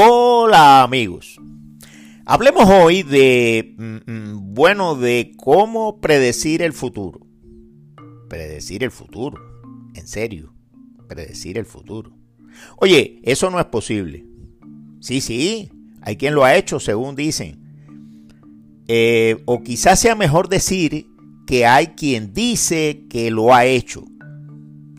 Hola 0.00 0.84
amigos. 0.84 1.40
Hablemos 2.24 2.70
hoy 2.70 3.02
de, 3.02 3.74
mm, 3.76 3.96
mm, 4.08 4.54
bueno, 4.54 4.94
de 4.94 5.32
cómo 5.36 6.00
predecir 6.00 6.62
el 6.62 6.72
futuro. 6.72 7.26
Predecir 8.28 8.84
el 8.84 8.92
futuro. 8.92 9.42
En 9.96 10.06
serio, 10.06 10.54
predecir 11.08 11.58
el 11.58 11.66
futuro. 11.66 12.16
Oye, 12.76 13.18
eso 13.24 13.50
no 13.50 13.58
es 13.58 13.66
posible. 13.66 14.24
Sí, 15.00 15.20
sí, 15.20 15.72
hay 16.02 16.16
quien 16.16 16.36
lo 16.36 16.44
ha 16.44 16.54
hecho, 16.54 16.78
según 16.78 17.16
dicen. 17.16 17.58
Eh, 18.86 19.42
o 19.46 19.64
quizás 19.64 19.98
sea 19.98 20.14
mejor 20.14 20.48
decir 20.48 21.08
que 21.44 21.66
hay 21.66 21.88
quien 21.88 22.32
dice 22.32 23.04
que 23.10 23.32
lo 23.32 23.52
ha 23.52 23.64
hecho, 23.64 24.04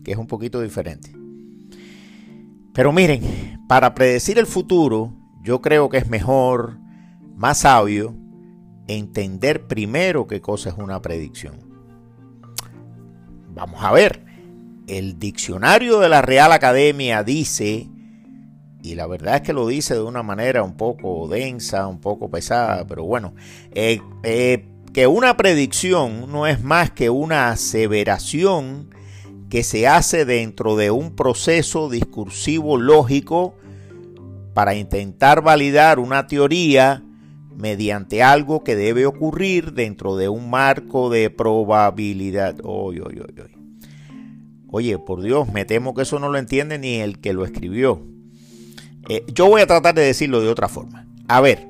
que 0.04 0.12
es 0.12 0.18
un 0.18 0.26
poquito 0.26 0.60
diferente. 0.60 1.19
Pero 2.72 2.92
miren, 2.92 3.60
para 3.68 3.94
predecir 3.94 4.38
el 4.38 4.46
futuro, 4.46 5.12
yo 5.42 5.60
creo 5.60 5.88
que 5.88 5.98
es 5.98 6.08
mejor, 6.08 6.78
más 7.34 7.58
sabio, 7.58 8.14
entender 8.86 9.66
primero 9.66 10.26
qué 10.26 10.40
cosa 10.40 10.70
es 10.70 10.76
una 10.76 11.00
predicción. 11.02 11.70
Vamos 13.48 13.82
a 13.82 13.92
ver, 13.92 14.24
el 14.86 15.18
diccionario 15.18 16.00
de 16.00 16.08
la 16.08 16.22
Real 16.22 16.52
Academia 16.52 17.22
dice, 17.24 17.88
y 18.82 18.94
la 18.94 19.06
verdad 19.06 19.36
es 19.36 19.42
que 19.42 19.52
lo 19.52 19.66
dice 19.66 19.94
de 19.94 20.02
una 20.02 20.22
manera 20.22 20.62
un 20.62 20.76
poco 20.76 21.28
densa, 21.28 21.86
un 21.86 22.00
poco 22.00 22.30
pesada, 22.30 22.86
pero 22.86 23.04
bueno, 23.04 23.34
eh, 23.72 24.00
eh, 24.22 24.66
que 24.92 25.06
una 25.06 25.36
predicción 25.36 26.30
no 26.32 26.46
es 26.46 26.62
más 26.62 26.90
que 26.90 27.10
una 27.10 27.50
aseveración 27.50 28.90
que 29.50 29.64
se 29.64 29.86
hace 29.88 30.24
dentro 30.24 30.76
de 30.76 30.90
un 30.90 31.14
proceso 31.16 31.90
discursivo 31.90 32.78
lógico 32.78 33.54
para 34.54 34.74
intentar 34.74 35.42
validar 35.42 35.98
una 35.98 36.26
teoría 36.26 37.02
mediante 37.56 38.22
algo 38.22 38.64
que 38.64 38.76
debe 38.76 39.06
ocurrir 39.06 39.72
dentro 39.72 40.16
de 40.16 40.28
un 40.28 40.48
marco 40.48 41.10
de 41.10 41.30
probabilidad. 41.30 42.56
Oye, 44.72 44.98
por 44.98 45.20
Dios, 45.20 45.52
me 45.52 45.64
temo 45.64 45.94
que 45.94 46.02
eso 46.02 46.18
no 46.20 46.28
lo 46.30 46.38
entiende 46.38 46.78
ni 46.78 46.96
el 46.96 47.18
que 47.20 47.32
lo 47.32 47.44
escribió. 47.44 48.06
Eh, 49.08 49.24
yo 49.34 49.48
voy 49.48 49.62
a 49.62 49.66
tratar 49.66 49.94
de 49.94 50.02
decirlo 50.02 50.40
de 50.40 50.48
otra 50.48 50.68
forma. 50.68 51.06
A 51.26 51.40
ver, 51.40 51.66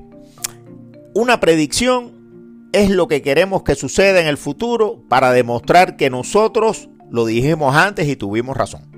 una 1.15 1.39
predicción 1.39 2.69
es 2.73 2.89
lo 2.91 3.07
que 3.07 3.21
queremos 3.21 3.63
que 3.63 3.75
suceda 3.75 4.21
en 4.21 4.27
el 4.27 4.37
futuro 4.37 5.03
para 5.09 5.31
demostrar 5.31 5.97
que 5.97 6.09
nosotros 6.09 6.89
lo 7.11 7.25
dijimos 7.25 7.75
antes 7.75 8.07
y 8.07 8.15
tuvimos 8.15 8.57
razón. 8.57 8.91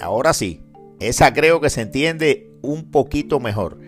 Ahora 0.00 0.32
sí, 0.32 0.60
esa 1.00 1.32
creo 1.32 1.60
que 1.60 1.70
se 1.70 1.82
entiende 1.82 2.50
un 2.62 2.90
poquito 2.90 3.40
mejor. 3.40 3.78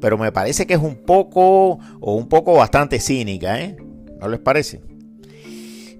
Pero 0.00 0.18
me 0.18 0.32
parece 0.32 0.66
que 0.66 0.74
es 0.74 0.80
un 0.80 0.96
poco 0.96 1.78
o 2.00 2.14
un 2.14 2.28
poco 2.28 2.54
bastante 2.54 2.98
cínica, 2.98 3.60
¿eh? 3.60 3.76
¿No 4.20 4.28
les 4.28 4.40
parece? 4.40 4.82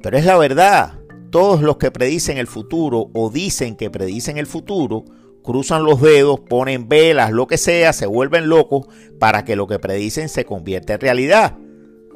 Pero 0.02 0.18
es 0.18 0.24
la 0.24 0.36
verdad. 0.36 0.98
Todos 1.30 1.62
los 1.62 1.76
que 1.76 1.90
predicen 1.90 2.36
el 2.38 2.48
futuro 2.48 3.10
o 3.14 3.30
dicen 3.30 3.76
que 3.76 3.90
predicen 3.90 4.36
el 4.36 4.46
futuro, 4.46 5.04
cruzan 5.42 5.84
los 5.84 6.00
dedos, 6.02 6.40
ponen 6.40 6.88
velas, 6.88 7.30
lo 7.30 7.46
que 7.46 7.56
sea, 7.56 7.92
se 7.92 8.06
vuelven 8.06 8.48
locos 8.48 8.86
para 9.18 9.44
que 9.44 9.56
lo 9.56 9.66
que 9.66 9.78
predicen 9.78 10.28
se 10.28 10.44
convierta 10.44 10.94
en 10.94 11.00
realidad. 11.00 11.56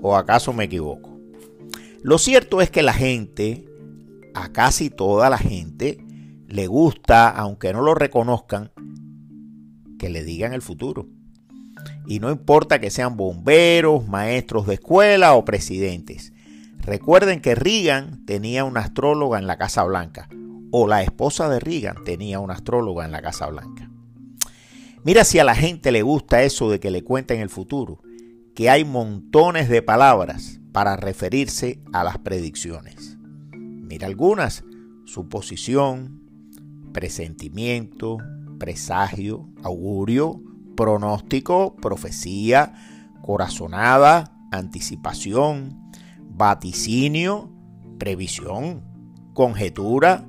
¿O 0.03 0.17
acaso 0.17 0.53
me 0.53 0.65
equivoco? 0.65 1.16
Lo 2.07 2.19
cierto 2.19 2.61
es 2.61 2.71
que 2.71 2.85
la 2.85 2.93
gente, 2.93 3.65
a 4.33 4.53
casi 4.53 4.91
toda 4.91 5.29
la 5.29 5.39
gente, 5.39 5.99
le 6.47 6.69
gusta, 6.69 7.29
aunque 7.29 7.73
no 7.73 7.83
lo 7.83 7.97
reconozcan, 7.97 8.71
que 9.99 10.09
le 10.09 10.23
digan 10.23 10.53
el 10.53 10.63
futuro. 10.63 11.09
Y 12.07 12.21
no 12.21 12.31
importa 12.31 12.79
que 12.79 12.91
sean 12.91 13.17
bomberos, 13.17 14.07
maestros 14.07 14.69
de 14.69 14.75
escuela 14.75 15.35
o 15.35 15.45
presidentes. 15.45 16.33
Recuerden 16.79 17.41
que 17.41 17.57
Reagan 17.57 18.25
tenía 18.25 18.63
una 18.63 18.83
astróloga 18.83 19.41
en 19.41 19.49
la 19.49 19.59
Casa 19.59 19.83
Blanca. 19.83 20.29
O 20.71 20.87
la 20.87 21.03
esposa 21.03 21.49
de 21.49 21.59
Reagan 21.59 22.05
tenía 22.05 22.39
una 22.39 22.55
astróloga 22.55 23.05
en 23.05 23.11
la 23.11 23.21
Casa 23.21 23.49
Blanca. 23.49 23.91
Mira 25.03 25.25
si 25.25 25.41
a 25.41 25.45
la 25.45 25.57
gente 25.57 25.91
le 25.91 26.03
gusta 26.03 26.45
eso 26.45 26.71
de 26.71 26.79
que 26.79 26.93
le 26.93 27.03
cuenten 27.03 27.41
el 27.41 27.51
futuro, 27.51 28.01
que 28.55 28.71
hay 28.71 28.85
montones 28.85 29.69
de 29.69 29.83
palabras 29.83 30.61
para 30.77 30.95
referirse 30.95 31.81
a 31.95 32.05
las 32.05 32.19
predicciones. 32.19 33.17
Mira 33.51 34.09
algunas, 34.09 34.63
suposición, 35.07 36.21
presentimiento, 36.93 38.19
presagio, 38.59 39.49
augurio, 39.63 40.39
pronóstico, 40.77 41.77
profecía, 41.77 42.75
corazonada, 43.23 44.37
anticipación, 44.53 45.81
vaticinio, 46.29 47.51
previsión, 47.97 48.85
conjetura, 49.33 50.27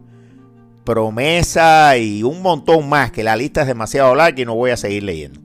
promesa 0.86 1.98
y 1.98 2.24
un 2.24 2.42
montón 2.42 2.88
más, 2.88 3.12
que 3.12 3.26
la 3.26 3.36
lista 3.36 3.64
es 3.64 3.68
demasiado 3.68 4.16
larga 4.16 4.44
y 4.44 4.46
no 4.46 4.56
voy 4.56 4.72
a 4.72 4.78
seguir 4.78 5.04
leyendo. 5.04 5.42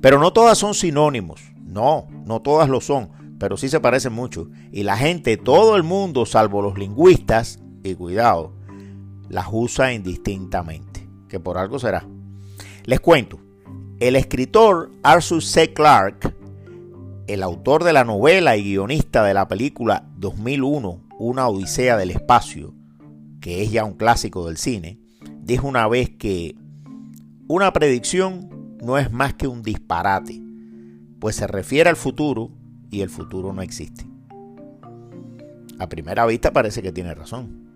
Pero 0.00 0.18
no 0.18 0.32
todas 0.32 0.56
son 0.56 0.72
sinónimos, 0.72 1.42
no, 1.62 2.06
no 2.24 2.40
todas 2.40 2.70
lo 2.70 2.80
son, 2.80 3.15
pero 3.38 3.56
sí 3.56 3.68
se 3.68 3.80
parecen 3.80 4.12
mucho. 4.12 4.48
Y 4.72 4.82
la 4.82 4.96
gente, 4.96 5.36
todo 5.36 5.76
el 5.76 5.82
mundo, 5.82 6.26
salvo 6.26 6.62
los 6.62 6.78
lingüistas, 6.78 7.60
y 7.82 7.94
cuidado, 7.94 8.52
las 9.28 9.46
usa 9.50 9.92
indistintamente, 9.92 11.08
que 11.28 11.40
por 11.40 11.58
algo 11.58 11.78
será. 11.78 12.06
Les 12.84 13.00
cuento, 13.00 13.38
el 14.00 14.16
escritor 14.16 14.90
Arthur 15.02 15.42
C. 15.42 15.72
Clarke, 15.72 16.34
el 17.26 17.42
autor 17.42 17.84
de 17.84 17.92
la 17.92 18.04
novela 18.04 18.56
y 18.56 18.64
guionista 18.64 19.24
de 19.24 19.34
la 19.34 19.48
película 19.48 20.08
2001, 20.16 21.00
Una 21.18 21.48
Odisea 21.48 21.96
del 21.96 22.10
Espacio, 22.10 22.74
que 23.40 23.62
es 23.62 23.70
ya 23.70 23.84
un 23.84 23.94
clásico 23.94 24.46
del 24.46 24.56
cine, 24.56 24.98
dijo 25.40 25.66
una 25.66 25.88
vez 25.88 26.10
que 26.10 26.56
una 27.48 27.72
predicción 27.72 28.76
no 28.82 28.98
es 28.98 29.10
más 29.10 29.34
que 29.34 29.48
un 29.48 29.62
disparate, 29.62 30.40
pues 31.18 31.36
se 31.36 31.46
refiere 31.46 31.88
al 31.88 31.96
futuro 31.96 32.50
y 32.90 33.00
el 33.00 33.10
futuro 33.10 33.52
no 33.52 33.62
existe. 33.62 34.04
A 35.78 35.88
primera 35.88 36.24
vista 36.26 36.52
parece 36.52 36.82
que 36.82 36.92
tiene 36.92 37.14
razón. 37.14 37.66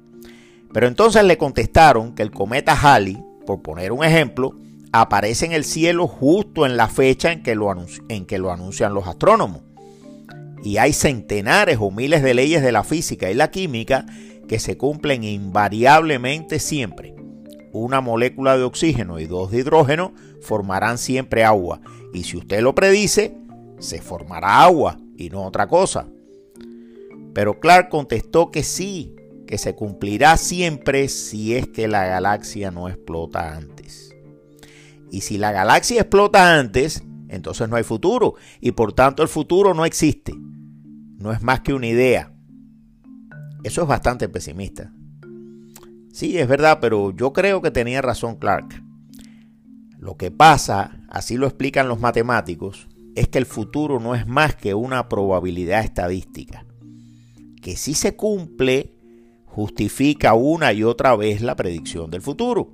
Pero 0.72 0.86
entonces 0.86 1.24
le 1.24 1.36
contestaron 1.36 2.14
que 2.14 2.22
el 2.22 2.30
cometa 2.30 2.78
Halley, 2.80 3.22
por 3.44 3.62
poner 3.62 3.92
un 3.92 4.04
ejemplo, 4.04 4.54
aparece 4.92 5.46
en 5.46 5.52
el 5.52 5.64
cielo 5.64 6.06
justo 6.06 6.66
en 6.66 6.76
la 6.76 6.88
fecha 6.88 7.32
en 7.32 7.42
que 7.42 7.54
lo, 7.54 7.74
en 8.08 8.26
que 8.26 8.38
lo 8.38 8.52
anuncian 8.52 8.94
los 8.94 9.06
astrónomos. 9.06 9.62
Y 10.62 10.76
hay 10.76 10.92
centenares 10.92 11.78
o 11.80 11.90
miles 11.90 12.22
de 12.22 12.34
leyes 12.34 12.62
de 12.62 12.72
la 12.72 12.84
física 12.84 13.30
y 13.30 13.34
la 13.34 13.50
química 13.50 14.06
que 14.46 14.58
se 14.58 14.76
cumplen 14.76 15.24
invariablemente 15.24 16.58
siempre. 16.58 17.14
Una 17.72 18.00
molécula 18.00 18.56
de 18.56 18.64
oxígeno 18.64 19.20
y 19.20 19.26
dos 19.26 19.50
de 19.50 19.58
hidrógeno 19.58 20.12
formarán 20.40 20.98
siempre 20.98 21.44
agua. 21.44 21.80
Y 22.12 22.24
si 22.24 22.36
usted 22.36 22.60
lo 22.60 22.74
predice, 22.74 23.36
se 23.80 24.00
formará 24.00 24.62
agua 24.62 24.98
y 25.16 25.30
no 25.30 25.42
otra 25.42 25.66
cosa. 25.66 26.06
Pero 27.34 27.58
Clark 27.58 27.88
contestó 27.88 28.50
que 28.50 28.62
sí, 28.62 29.16
que 29.46 29.58
se 29.58 29.74
cumplirá 29.74 30.36
siempre 30.36 31.08
si 31.08 31.56
es 31.56 31.66
que 31.66 31.88
la 31.88 32.06
galaxia 32.06 32.70
no 32.70 32.88
explota 32.88 33.56
antes. 33.56 34.14
Y 35.10 35.22
si 35.22 35.38
la 35.38 35.50
galaxia 35.50 36.02
explota 36.02 36.58
antes, 36.58 37.02
entonces 37.28 37.68
no 37.68 37.76
hay 37.76 37.82
futuro 37.82 38.34
y 38.60 38.72
por 38.72 38.92
tanto 38.92 39.22
el 39.22 39.28
futuro 39.28 39.74
no 39.74 39.84
existe. 39.84 40.34
No 41.18 41.32
es 41.32 41.42
más 41.42 41.60
que 41.60 41.74
una 41.74 41.86
idea. 41.86 42.32
Eso 43.62 43.82
es 43.82 43.88
bastante 43.88 44.28
pesimista. 44.28 44.92
Sí, 46.12 46.38
es 46.38 46.48
verdad, 46.48 46.78
pero 46.80 47.14
yo 47.14 47.32
creo 47.32 47.60
que 47.60 47.70
tenía 47.70 48.02
razón 48.02 48.36
Clark. 48.36 48.82
Lo 49.98 50.16
que 50.16 50.30
pasa, 50.30 51.04
así 51.08 51.36
lo 51.36 51.46
explican 51.46 51.88
los 51.88 52.00
matemáticos, 52.00 52.88
es 53.14 53.28
que 53.28 53.38
el 53.38 53.46
futuro 53.46 54.00
no 54.00 54.14
es 54.14 54.26
más 54.26 54.56
que 54.56 54.74
una 54.74 55.08
probabilidad 55.08 55.84
estadística. 55.84 56.64
Que 57.60 57.76
si 57.76 57.94
se 57.94 58.16
cumple, 58.16 58.94
justifica 59.46 60.34
una 60.34 60.72
y 60.72 60.84
otra 60.84 61.16
vez 61.16 61.42
la 61.42 61.56
predicción 61.56 62.10
del 62.10 62.22
futuro. 62.22 62.72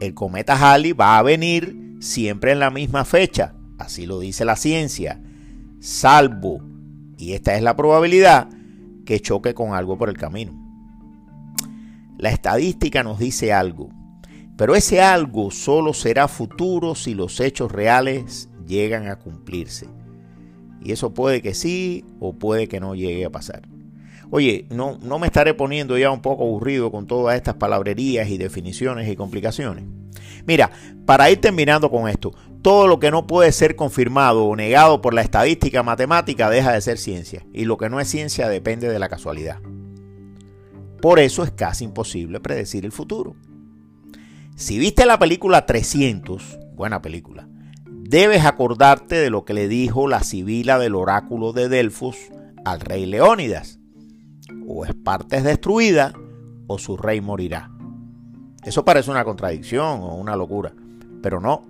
El 0.00 0.14
cometa 0.14 0.54
Halley 0.54 0.92
va 0.92 1.18
a 1.18 1.22
venir 1.22 1.96
siempre 2.00 2.52
en 2.52 2.60
la 2.60 2.70
misma 2.70 3.04
fecha, 3.04 3.54
así 3.78 4.06
lo 4.06 4.20
dice 4.20 4.44
la 4.44 4.56
ciencia, 4.56 5.20
salvo, 5.80 6.60
y 7.16 7.32
esta 7.32 7.56
es 7.56 7.62
la 7.62 7.76
probabilidad, 7.76 8.48
que 9.04 9.20
choque 9.20 9.54
con 9.54 9.74
algo 9.74 9.98
por 9.98 10.08
el 10.08 10.16
camino. 10.16 10.52
La 12.16 12.30
estadística 12.30 13.02
nos 13.02 13.18
dice 13.18 13.52
algo, 13.52 13.90
pero 14.56 14.74
ese 14.74 15.00
algo 15.00 15.50
solo 15.50 15.94
será 15.94 16.26
futuro 16.26 16.94
si 16.94 17.14
los 17.14 17.38
hechos 17.40 17.70
reales 17.70 18.48
llegan 18.68 19.08
a 19.08 19.16
cumplirse. 19.16 19.88
Y 20.80 20.92
eso 20.92 21.12
puede 21.12 21.42
que 21.42 21.54
sí 21.54 22.04
o 22.20 22.34
puede 22.34 22.68
que 22.68 22.78
no 22.78 22.94
llegue 22.94 23.24
a 23.24 23.30
pasar. 23.30 23.62
Oye, 24.30 24.66
no, 24.70 24.98
no 25.02 25.18
me 25.18 25.26
estaré 25.26 25.54
poniendo 25.54 25.96
ya 25.96 26.10
un 26.10 26.20
poco 26.20 26.44
aburrido 26.44 26.92
con 26.92 27.06
todas 27.06 27.36
estas 27.36 27.54
palabrerías 27.54 28.28
y 28.28 28.38
definiciones 28.38 29.08
y 29.08 29.16
complicaciones. 29.16 29.84
Mira, 30.46 30.70
para 31.06 31.30
ir 31.30 31.40
terminando 31.40 31.90
con 31.90 32.08
esto, 32.08 32.34
todo 32.62 32.86
lo 32.86 32.98
que 32.98 33.10
no 33.10 33.26
puede 33.26 33.52
ser 33.52 33.76
confirmado 33.76 34.44
o 34.44 34.56
negado 34.56 35.00
por 35.00 35.14
la 35.14 35.22
estadística 35.22 35.82
matemática 35.82 36.50
deja 36.50 36.72
de 36.72 36.80
ser 36.80 36.98
ciencia, 36.98 37.46
y 37.52 37.64
lo 37.64 37.78
que 37.78 37.88
no 37.88 38.00
es 38.00 38.08
ciencia 38.08 38.48
depende 38.48 38.88
de 38.88 38.98
la 38.98 39.08
casualidad. 39.08 39.60
Por 41.00 41.18
eso 41.18 41.44
es 41.44 41.50
casi 41.52 41.84
imposible 41.84 42.40
predecir 42.40 42.84
el 42.84 42.92
futuro. 42.92 43.36
Si 44.56 44.78
viste 44.78 45.06
la 45.06 45.18
película 45.18 45.64
300, 45.66 46.58
buena 46.74 47.00
película, 47.00 47.48
debes 48.08 48.46
acordarte 48.46 49.16
de 49.16 49.28
lo 49.28 49.44
que 49.44 49.52
le 49.52 49.68
dijo 49.68 50.08
la 50.08 50.22
sibila 50.22 50.78
del 50.78 50.94
oráculo 50.94 51.52
de 51.52 51.68
Delfos 51.68 52.16
al 52.64 52.80
rey 52.80 53.04
Leónidas 53.04 53.80
o 54.66 54.86
Esparta 54.86 55.36
es 55.36 55.44
destruida 55.44 56.14
o 56.68 56.78
su 56.78 56.96
rey 56.96 57.20
morirá. 57.20 57.70
Eso 58.64 58.82
parece 58.82 59.10
una 59.10 59.24
contradicción 59.24 60.00
o 60.00 60.14
una 60.14 60.36
locura, 60.36 60.72
pero 61.22 61.38
no, 61.38 61.66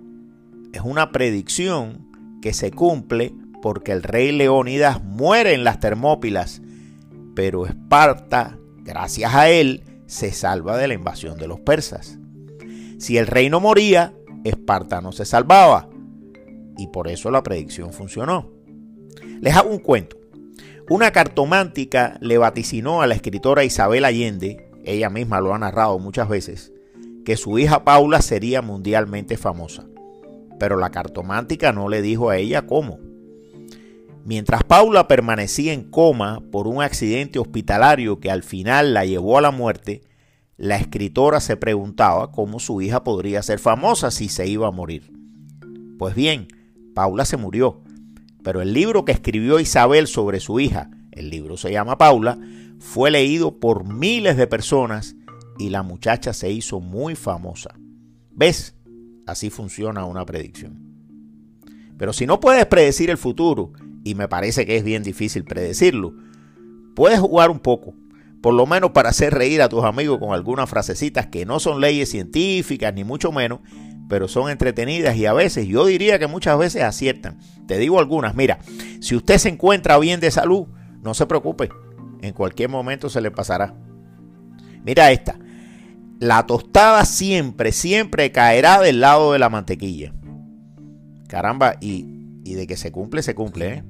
es 0.71 0.79
una 0.81 1.11
predicción 1.11 2.07
que 2.41 2.53
se 2.53 2.71
cumple 2.71 3.33
porque 3.61 3.91
el 3.91 4.01
rey 4.01 4.31
Leónidas 4.31 5.03
muere 5.03 5.53
en 5.53 5.65
las 5.65 5.81
Termópilas, 5.81 6.61
pero 7.35 7.65
Esparta, 7.65 8.57
gracias 8.77 9.35
a 9.35 9.49
él, 9.49 9.83
se 10.05 10.31
salva 10.31 10.77
de 10.77 10.87
la 10.87 10.93
invasión 10.93 11.37
de 11.37 11.49
los 11.49 11.59
persas. 11.59 12.17
Si 12.97 13.17
el 13.17 13.27
rey 13.27 13.49
no 13.49 13.59
moría, 13.59 14.13
Esparta 14.45 15.01
no 15.01 15.11
se 15.11 15.25
salvaba, 15.25 15.88
y 16.79 16.87
por 16.87 17.09
eso 17.09 17.29
la 17.29 17.43
predicción 17.43 17.91
funcionó. 17.91 18.49
Les 19.41 19.55
hago 19.55 19.69
un 19.69 19.79
cuento. 19.79 20.17
Una 20.89 21.11
cartomántica 21.11 22.17
le 22.21 22.37
vaticinó 22.37 23.01
a 23.01 23.07
la 23.07 23.15
escritora 23.15 23.63
Isabel 23.63 24.05
Allende, 24.05 24.71
ella 24.85 25.09
misma 25.09 25.41
lo 25.41 25.53
ha 25.53 25.59
narrado 25.59 25.99
muchas 25.99 26.29
veces, 26.29 26.71
que 27.25 27.37
su 27.37 27.59
hija 27.59 27.83
Paula 27.83 28.21
sería 28.21 28.61
mundialmente 28.61 29.37
famosa. 29.37 29.85
Pero 30.57 30.77
la 30.77 30.89
cartomántica 30.89 31.73
no 31.73 31.89
le 31.89 32.01
dijo 32.01 32.29
a 32.29 32.37
ella 32.37 32.65
cómo. 32.65 32.97
Mientras 34.23 34.63
Paula 34.63 35.07
permanecía 35.07 35.73
en 35.73 35.83
coma 35.83 36.41
por 36.51 36.67
un 36.67 36.81
accidente 36.81 37.39
hospitalario 37.39 38.19
que 38.19 38.31
al 38.31 38.43
final 38.43 38.93
la 38.93 39.05
llevó 39.05 39.37
a 39.37 39.41
la 39.41 39.51
muerte, 39.51 40.01
la 40.57 40.77
escritora 40.77 41.39
se 41.39 41.55
preguntaba 41.55 42.31
cómo 42.31 42.59
su 42.59 42.81
hija 42.81 43.03
podría 43.03 43.41
ser 43.43 43.59
famosa 43.59 44.11
si 44.11 44.29
se 44.29 44.47
iba 44.47 44.67
a 44.67 44.71
morir. 44.71 45.11
Pues 45.97 46.15
bien, 46.15 46.47
Paula 46.99 47.23
se 47.23 47.37
murió 47.37 47.81
pero 48.43 48.61
el 48.61 48.73
libro 48.73 49.05
que 49.05 49.13
escribió 49.13 49.61
Isabel 49.61 50.07
sobre 50.07 50.41
su 50.41 50.59
hija, 50.59 50.89
el 51.11 51.29
libro 51.29 51.55
se 51.55 51.71
llama 51.71 51.97
Paula, 51.97 52.37
fue 52.77 53.09
leído 53.09 53.57
por 53.57 53.85
miles 53.85 54.35
de 54.35 54.47
personas 54.47 55.15
y 55.57 55.69
la 55.69 55.81
muchacha 55.81 56.33
se 56.33 56.51
hizo 56.51 56.81
muy 56.81 57.15
famosa. 57.15 57.75
¿Ves? 58.31 58.75
Así 59.25 59.49
funciona 59.49 60.03
una 60.03 60.25
predicción. 60.25 60.77
Pero 61.97 62.11
si 62.11 62.25
no 62.25 62.41
puedes 62.41 62.65
predecir 62.65 63.09
el 63.09 63.17
futuro, 63.17 63.71
y 64.03 64.15
me 64.15 64.27
parece 64.27 64.65
que 64.65 64.75
es 64.75 64.83
bien 64.83 65.03
difícil 65.03 65.45
predecirlo, 65.45 66.13
puedes 66.95 67.19
jugar 67.19 67.49
un 67.49 67.59
poco, 67.59 67.93
por 68.41 68.53
lo 68.53 68.65
menos 68.65 68.91
para 68.91 69.09
hacer 69.09 69.33
reír 69.33 69.61
a 69.61 69.69
tus 69.69 69.85
amigos 69.85 70.19
con 70.19 70.33
algunas 70.33 70.69
frasecitas 70.69 71.27
que 71.27 71.45
no 71.45 71.61
son 71.61 71.79
leyes 71.79 72.09
científicas, 72.09 72.93
ni 72.93 73.05
mucho 73.05 73.31
menos, 73.31 73.59
pero 74.09 74.27
son 74.27 74.49
entretenidas 74.49 75.15
y 75.15 75.27
a 75.27 75.33
veces, 75.33 75.67
yo 75.67 75.85
diría 75.85 76.17
que 76.17 76.27
muchas 76.27 76.57
veces 76.57 76.81
aciertan. 76.81 77.37
Te 77.67 77.77
digo 77.77 77.99
algunas, 77.99 78.35
mira, 78.35 78.57
si 78.99 79.15
usted 79.15 79.37
se 79.37 79.49
encuentra 79.49 79.99
bien 79.99 80.19
de 80.19 80.31
salud, 80.31 80.65
no 81.03 81.13
se 81.13 81.27
preocupe, 81.27 81.69
en 82.21 82.33
cualquier 82.33 82.69
momento 82.69 83.07
se 83.07 83.21
le 83.21 83.29
pasará. 83.29 83.75
Mira 84.83 85.11
esta, 85.11 85.37
la 86.19 86.45
tostada 86.47 87.05
siempre, 87.05 87.71
siempre 87.71 88.31
caerá 88.31 88.81
del 88.81 88.99
lado 88.99 89.31
de 89.31 89.39
la 89.39 89.49
mantequilla. 89.49 90.11
Caramba, 91.27 91.75
y, 91.79 92.17
de 92.43 92.65
que 92.65 92.77
se 92.77 92.91
cumple, 92.91 93.21
se 93.21 93.35
cumple, 93.35 93.73
¿eh? 93.73 93.83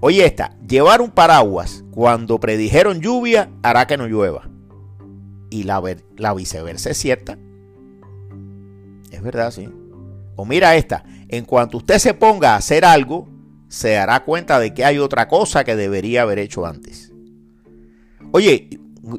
Oye 0.00 0.24
esta, 0.24 0.56
llevar 0.60 1.00
un 1.00 1.10
paraguas 1.10 1.82
cuando 1.90 2.38
predijeron 2.38 3.00
lluvia 3.00 3.50
hará 3.62 3.86
que 3.88 3.96
no 3.96 4.06
llueva. 4.06 4.48
Y 5.50 5.64
la, 5.64 5.82
la 6.16 6.34
viceversa 6.34 6.90
es 6.90 6.98
cierta. 6.98 7.38
Es 9.14 9.22
verdad, 9.22 9.50
sí. 9.50 9.68
O 10.36 10.44
mira 10.44 10.74
esta, 10.74 11.04
en 11.28 11.44
cuanto 11.44 11.78
usted 11.78 11.98
se 11.98 12.14
ponga 12.14 12.54
a 12.54 12.56
hacer 12.56 12.84
algo, 12.84 13.28
se 13.68 13.90
dará 13.90 14.24
cuenta 14.24 14.58
de 14.58 14.74
que 14.74 14.84
hay 14.84 14.98
otra 14.98 15.28
cosa 15.28 15.62
que 15.62 15.76
debería 15.76 16.22
haber 16.22 16.40
hecho 16.40 16.66
antes. 16.66 17.12
Oye, 18.32 18.68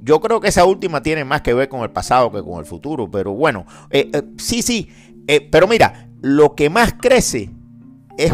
yo 0.04 0.20
creo 0.20 0.42
que 0.42 0.50
esa 0.50 0.66
última 0.66 1.02
tiene 1.02 1.24
más 1.24 1.42
que 1.42 1.54
ver 1.54 1.70
con 1.70 1.84
el 1.84 1.92
pasado 1.92 2.32
que 2.32 2.44
con 2.44 2.60
el 2.60 2.66
futuro, 2.66 3.10
pero 3.10 3.34
bueno, 3.34 3.66
eh, 3.90 4.10
eh, 4.12 4.24
sí, 4.38 4.62
sí, 4.62 4.90
eh, 5.28 5.48
pero 5.50 5.68
mira, 5.68 6.10
lo 6.22 6.56
que 6.56 6.70
más 6.70 6.94
crece 6.94 7.50
es, 8.18 8.34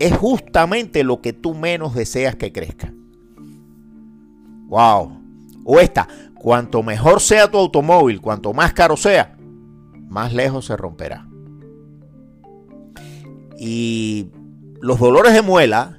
es 0.00 0.16
justamente 0.16 1.04
lo 1.04 1.20
que 1.20 1.32
tú 1.32 1.54
menos 1.54 1.94
deseas 1.94 2.34
que 2.34 2.52
crezca. 2.52 2.92
Wow. 4.66 5.22
O 5.64 5.78
esta, 5.78 6.08
cuanto 6.34 6.82
mejor 6.82 7.20
sea 7.20 7.50
tu 7.50 7.58
automóvil, 7.58 8.20
cuanto 8.20 8.52
más 8.52 8.72
caro 8.72 8.96
sea, 8.96 9.35
más 10.08 10.32
lejos 10.32 10.66
se 10.66 10.76
romperá. 10.76 11.28
Y 13.58 14.30
los 14.80 14.98
dolores 14.98 15.32
de 15.32 15.42
muela 15.42 15.98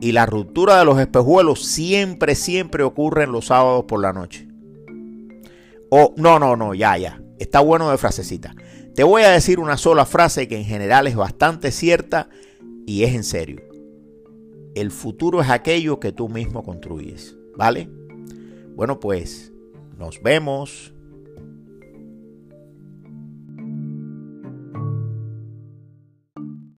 y 0.00 0.12
la 0.12 0.26
ruptura 0.26 0.78
de 0.78 0.84
los 0.84 0.98
espejuelos 0.98 1.64
siempre, 1.64 2.34
siempre 2.34 2.82
ocurren 2.82 3.32
los 3.32 3.46
sábados 3.46 3.84
por 3.86 4.00
la 4.00 4.12
noche. 4.12 4.48
O, 5.90 6.14
no, 6.16 6.38
no, 6.38 6.56
no, 6.56 6.74
ya, 6.74 6.96
ya. 6.98 7.20
Está 7.38 7.60
bueno 7.60 7.90
de 7.90 7.98
frasecita. 7.98 8.54
Te 8.94 9.02
voy 9.02 9.22
a 9.22 9.30
decir 9.30 9.58
una 9.58 9.76
sola 9.76 10.06
frase 10.06 10.46
que 10.46 10.56
en 10.56 10.64
general 10.64 11.06
es 11.06 11.16
bastante 11.16 11.72
cierta 11.72 12.28
y 12.86 13.02
es 13.02 13.14
en 13.14 13.24
serio. 13.24 13.62
El 14.74 14.90
futuro 14.90 15.40
es 15.40 15.50
aquello 15.50 16.00
que 16.00 16.12
tú 16.12 16.28
mismo 16.28 16.62
construyes, 16.62 17.36
¿vale? 17.56 17.88
Bueno, 18.74 19.00
pues 19.00 19.52
nos 19.98 20.22
vemos 20.22 20.93